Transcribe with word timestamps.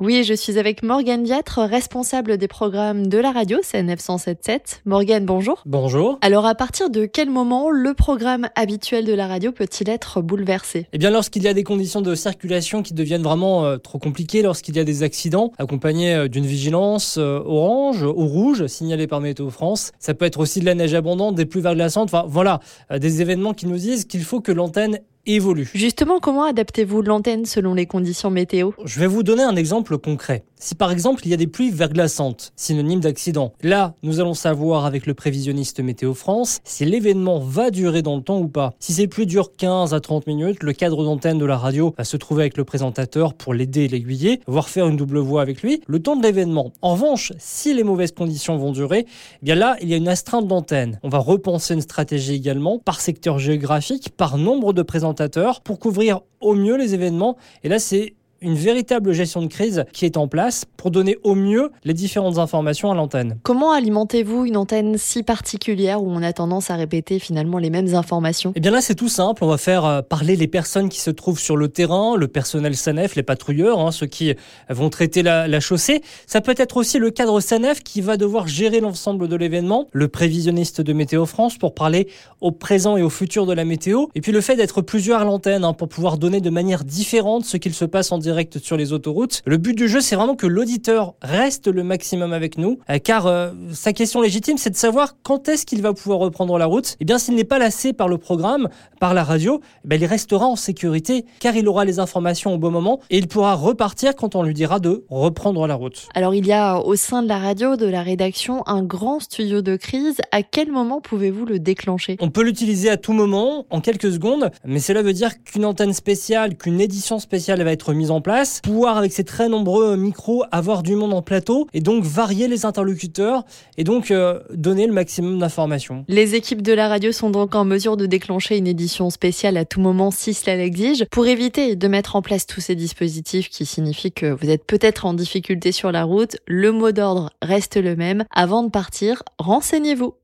Oui, 0.00 0.24
je 0.24 0.34
suis 0.34 0.58
avec 0.58 0.82
Morgane 0.82 1.22
Diatre, 1.22 1.60
responsable 1.60 2.36
des 2.36 2.48
programmes 2.48 3.06
de 3.06 3.16
la 3.16 3.30
radio 3.30 3.58
CNF 3.62 4.00
177. 4.00 4.82
Morgane, 4.86 5.24
bonjour. 5.24 5.62
Bonjour. 5.66 6.18
Alors, 6.20 6.46
à 6.46 6.56
partir 6.56 6.90
de 6.90 7.06
quel 7.06 7.30
moment 7.30 7.70
le 7.70 7.94
programme 7.94 8.48
habituel 8.56 9.04
de 9.04 9.12
la 9.12 9.28
radio 9.28 9.52
peut-il 9.52 9.88
être 9.88 10.20
bouleversé? 10.20 10.88
Eh 10.92 10.98
bien, 10.98 11.10
lorsqu'il 11.10 11.44
y 11.44 11.48
a 11.48 11.54
des 11.54 11.62
conditions 11.62 12.00
de 12.00 12.16
circulation 12.16 12.82
qui 12.82 12.92
deviennent 12.92 13.22
vraiment 13.22 13.66
euh, 13.66 13.76
trop 13.76 14.00
compliquées, 14.00 14.42
lorsqu'il 14.42 14.74
y 14.74 14.80
a 14.80 14.84
des 14.84 15.04
accidents 15.04 15.52
accompagnés 15.58 16.12
euh, 16.12 16.26
d'une 16.26 16.44
vigilance 16.44 17.16
euh, 17.16 17.40
orange 17.44 18.02
ou 18.02 18.26
rouge 18.26 18.66
signalée 18.66 19.06
par 19.06 19.20
Météo 19.20 19.48
France, 19.48 19.92
ça 20.00 20.12
peut 20.12 20.24
être 20.24 20.40
aussi 20.40 20.58
de 20.58 20.64
la 20.64 20.74
neige 20.74 20.94
abondante, 20.94 21.36
des 21.36 21.46
pluies 21.46 21.62
verglaçantes, 21.62 22.12
enfin 22.12 22.26
voilà, 22.26 22.58
des 22.90 23.22
événements 23.22 23.54
qui 23.54 23.68
nous 23.68 23.78
disent 23.78 24.06
qu'il 24.06 24.24
faut 24.24 24.40
que 24.40 24.50
l'antenne 24.50 24.98
évolue. 25.26 25.70
Justement, 25.74 26.20
comment 26.20 26.44
adaptez-vous 26.44 27.02
l'antenne 27.02 27.44
selon 27.44 27.74
les 27.74 27.86
conditions 27.86 28.30
météo? 28.30 28.72
Je 28.84 29.00
vais 29.00 29.06
vous 29.06 29.22
donner 29.22 29.42
un 29.42 29.56
exemple 29.56 29.98
concret. 29.98 30.44
Si 30.64 30.74
par 30.74 30.90
exemple 30.90 31.26
il 31.26 31.30
y 31.30 31.34
a 31.34 31.36
des 31.36 31.46
pluies 31.46 31.70
verglaçantes, 31.70 32.54
synonyme 32.56 33.00
d'accident, 33.00 33.52
là 33.60 33.92
nous 34.02 34.18
allons 34.20 34.32
savoir 34.32 34.86
avec 34.86 35.04
le 35.04 35.12
prévisionniste 35.12 35.80
Météo 35.80 36.14
France 36.14 36.60
si 36.64 36.86
l'événement 36.86 37.38
va 37.38 37.70
durer 37.70 38.00
dans 38.00 38.16
le 38.16 38.22
temps 38.22 38.38
ou 38.38 38.48
pas. 38.48 38.72
Si 38.78 38.94
ces 38.94 39.06
pluies 39.06 39.26
durent 39.26 39.56
15 39.56 39.92
à 39.92 40.00
30 40.00 40.26
minutes, 40.26 40.62
le 40.62 40.72
cadre 40.72 41.04
d'antenne 41.04 41.36
de 41.36 41.44
la 41.44 41.58
radio 41.58 41.92
va 41.98 42.04
se 42.04 42.16
trouver 42.16 42.44
avec 42.44 42.56
le 42.56 42.64
présentateur 42.64 43.34
pour 43.34 43.52
l'aider 43.52 43.82
et 43.82 43.88
l'aiguiller, 43.88 44.40
voire 44.46 44.70
faire 44.70 44.88
une 44.88 44.96
double 44.96 45.18
voix 45.18 45.42
avec 45.42 45.60
lui, 45.60 45.82
le 45.86 45.98
temps 45.98 46.16
de 46.16 46.22
l'événement. 46.22 46.72
En 46.80 46.94
revanche, 46.94 47.34
si 47.36 47.74
les 47.74 47.84
mauvaises 47.84 48.12
conditions 48.12 48.56
vont 48.56 48.72
durer, 48.72 49.04
eh 49.06 49.44
bien 49.44 49.56
là 49.56 49.76
il 49.82 49.90
y 49.90 49.92
a 49.92 49.98
une 49.98 50.08
astreinte 50.08 50.48
d'antenne. 50.48 50.98
On 51.02 51.10
va 51.10 51.18
repenser 51.18 51.74
une 51.74 51.82
stratégie 51.82 52.36
également 52.36 52.78
par 52.78 53.02
secteur 53.02 53.38
géographique, 53.38 54.16
par 54.16 54.38
nombre 54.38 54.72
de 54.72 54.80
présentateurs 54.80 55.60
pour 55.60 55.78
couvrir 55.78 56.20
au 56.40 56.54
mieux 56.54 56.78
les 56.78 56.94
événements. 56.94 57.36
Et 57.64 57.68
là, 57.68 57.78
c'est 57.78 58.14
une 58.44 58.54
véritable 58.54 59.12
gestion 59.12 59.42
de 59.42 59.46
crise 59.46 59.84
qui 59.92 60.04
est 60.04 60.16
en 60.16 60.28
place 60.28 60.64
pour 60.76 60.90
donner 60.90 61.16
au 61.22 61.34
mieux 61.34 61.70
les 61.84 61.94
différentes 61.94 62.38
informations 62.38 62.92
à 62.92 62.94
l'antenne. 62.94 63.38
Comment 63.42 63.72
alimentez-vous 63.72 64.44
une 64.44 64.56
antenne 64.56 64.96
si 64.98 65.22
particulière 65.22 66.02
où 66.02 66.10
on 66.10 66.22
a 66.22 66.32
tendance 66.32 66.70
à 66.70 66.76
répéter 66.76 67.18
finalement 67.18 67.58
les 67.58 67.70
mêmes 67.70 67.94
informations? 67.94 68.52
Eh 68.54 68.60
bien 68.60 68.70
là, 68.70 68.82
c'est 68.82 68.94
tout 68.94 69.08
simple. 69.08 69.42
On 69.42 69.48
va 69.48 69.56
faire 69.56 69.84
euh, 69.84 70.02
parler 70.02 70.36
les 70.36 70.46
personnes 70.46 70.88
qui 70.88 71.00
se 71.00 71.10
trouvent 71.10 71.38
sur 71.38 71.56
le 71.56 71.68
terrain, 71.68 72.16
le 72.16 72.28
personnel 72.28 72.76
SANEF, 72.76 73.16
les 73.16 73.22
patrouilleurs, 73.22 73.80
hein, 73.80 73.90
ceux 73.92 74.06
qui 74.06 74.34
vont 74.68 74.90
traiter 74.90 75.22
la, 75.22 75.48
la, 75.48 75.60
chaussée. 75.60 76.02
Ça 76.26 76.42
peut 76.42 76.54
être 76.58 76.76
aussi 76.76 76.98
le 76.98 77.10
cadre 77.10 77.40
SANEF 77.40 77.82
qui 77.82 78.02
va 78.02 78.16
devoir 78.18 78.46
gérer 78.46 78.80
l'ensemble 78.80 79.26
de 79.28 79.36
l'événement, 79.36 79.88
le 79.92 80.08
prévisionniste 80.08 80.82
de 80.82 80.92
Météo 80.92 81.24
France 81.24 81.56
pour 81.56 81.74
parler 81.74 82.08
au 82.42 82.52
présent 82.52 82.98
et 82.98 83.02
au 83.02 83.10
futur 83.10 83.46
de 83.46 83.54
la 83.54 83.64
météo. 83.64 84.06
Et 84.14 84.20
puis 84.20 84.32
le 84.32 84.42
fait 84.42 84.56
d'être 84.56 84.82
plusieurs 84.82 85.22
à 85.22 85.24
l'antenne 85.24 85.64
hein, 85.64 85.72
pour 85.72 85.88
pouvoir 85.88 86.18
donner 86.18 86.42
de 86.42 86.50
manière 86.50 86.84
différente 86.84 87.46
ce 87.46 87.56
qu'il 87.56 87.72
se 87.72 87.86
passe 87.86 88.12
en 88.12 88.18
direct 88.18 88.33
sur 88.62 88.76
les 88.76 88.92
autoroutes. 88.92 89.42
Le 89.46 89.56
but 89.56 89.74
du 89.74 89.88
jeu, 89.88 90.00
c'est 90.00 90.16
vraiment 90.16 90.36
que 90.36 90.46
l'auditeur 90.46 91.14
reste 91.22 91.68
le 91.68 91.82
maximum 91.82 92.32
avec 92.32 92.58
nous, 92.58 92.78
euh, 92.90 92.98
car 92.98 93.26
euh, 93.26 93.50
sa 93.72 93.92
question 93.92 94.20
légitime, 94.20 94.58
c'est 94.58 94.70
de 94.70 94.76
savoir 94.76 95.16
quand 95.22 95.48
est-ce 95.48 95.66
qu'il 95.66 95.82
va 95.82 95.92
pouvoir 95.92 96.18
reprendre 96.18 96.58
la 96.58 96.66
route. 96.66 96.92
Et 96.92 96.96
eh 97.00 97.04
bien, 97.04 97.18
s'il 97.18 97.34
n'est 97.34 97.44
pas 97.44 97.58
lassé 97.58 97.92
par 97.92 98.08
le 98.08 98.18
programme, 98.18 98.68
par 99.00 99.14
la 99.14 99.24
radio, 99.24 99.60
eh 99.84 99.88
bien, 99.88 99.98
il 99.98 100.06
restera 100.06 100.46
en 100.46 100.56
sécurité, 100.56 101.24
car 101.40 101.56
il 101.56 101.68
aura 101.68 101.84
les 101.84 101.98
informations 101.98 102.54
au 102.54 102.58
bon 102.58 102.70
moment 102.70 103.00
et 103.10 103.18
il 103.18 103.28
pourra 103.28 103.54
repartir 103.54 104.14
quand 104.16 104.34
on 104.34 104.42
lui 104.42 104.54
dira 104.54 104.80
de 104.80 105.04
reprendre 105.08 105.66
la 105.66 105.74
route. 105.74 106.08
Alors, 106.14 106.34
il 106.34 106.46
y 106.46 106.52
a 106.52 106.78
au 106.78 106.96
sein 106.96 107.22
de 107.22 107.28
la 107.28 107.38
radio, 107.38 107.76
de 107.76 107.86
la 107.86 108.02
rédaction, 108.02 108.62
un 108.66 108.82
grand 108.82 109.20
studio 109.20 109.62
de 109.62 109.76
crise. 109.76 110.16
À 110.32 110.42
quel 110.42 110.70
moment 110.70 111.00
pouvez-vous 111.00 111.44
le 111.44 111.58
déclencher? 111.58 112.16
On 112.20 112.30
peut 112.30 112.42
l'utiliser 112.42 112.90
à 112.90 112.96
tout 112.96 113.12
moment, 113.12 113.66
en 113.70 113.80
quelques 113.80 114.12
secondes, 114.12 114.50
mais 114.64 114.80
cela 114.80 115.02
veut 115.02 115.12
dire 115.12 115.42
qu'une 115.42 115.64
antenne 115.64 115.92
spéciale, 115.92 116.56
qu'une 116.56 116.80
édition 116.80 117.18
spéciale 117.18 117.62
va 117.62 117.72
être 117.72 117.92
mise 117.92 118.10
en 118.10 118.20
place, 118.24 118.60
pouvoir 118.60 118.96
avec 118.96 119.12
ces 119.12 119.22
très 119.22 119.48
nombreux 119.48 119.96
micros 119.96 120.42
avoir 120.50 120.82
du 120.82 120.96
monde 120.96 121.12
en 121.12 121.22
plateau 121.22 121.68
et 121.72 121.80
donc 121.80 122.02
varier 122.02 122.48
les 122.48 122.64
interlocuteurs 122.64 123.44
et 123.78 123.84
donc 123.84 124.10
euh, 124.10 124.40
donner 124.52 124.88
le 124.88 124.92
maximum 124.92 125.38
d'informations. 125.38 126.04
Les 126.08 126.34
équipes 126.34 126.62
de 126.62 126.72
la 126.72 126.88
radio 126.88 127.12
sont 127.12 127.30
donc 127.30 127.54
en 127.54 127.64
mesure 127.64 127.96
de 127.96 128.06
déclencher 128.06 128.56
une 128.56 128.66
édition 128.66 129.10
spéciale 129.10 129.56
à 129.56 129.64
tout 129.64 129.80
moment 129.80 130.10
si 130.10 130.34
cela 130.34 130.56
l'exige 130.56 131.04
pour 131.12 131.26
éviter 131.26 131.76
de 131.76 131.88
mettre 131.88 132.16
en 132.16 132.22
place 132.22 132.46
tous 132.46 132.60
ces 132.60 132.74
dispositifs 132.74 133.48
qui 133.48 133.66
signifient 133.66 134.12
que 134.12 134.32
vous 134.32 134.50
êtes 134.50 134.64
peut-être 134.64 135.06
en 135.06 135.14
difficulté 135.14 135.70
sur 135.70 135.92
la 135.92 136.02
route. 136.02 136.36
Le 136.46 136.72
mot 136.72 136.90
d'ordre 136.90 137.30
reste 137.42 137.76
le 137.76 137.94
même. 137.94 138.24
Avant 138.34 138.62
de 138.62 138.70
partir, 138.70 139.22
renseignez-vous. 139.38 140.14